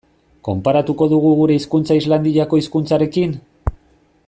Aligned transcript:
Konparatuko 0.47 1.07
dugu 1.11 1.33
gure 1.41 1.59
hizkuntza 1.59 1.99
Islandiako 2.01 2.61
hizkuntzarekin? 2.63 3.37